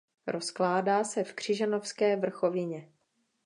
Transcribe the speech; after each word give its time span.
Rozkládá 0.27 1.03
se 1.03 1.23
v 1.23 1.33
Křižanovské 1.33 2.15
vrchovině. 2.15 2.89